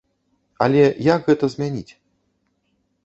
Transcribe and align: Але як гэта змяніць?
Але 0.65 0.85
як 1.07 1.21
гэта 1.29 1.45
змяніць? 1.55 1.93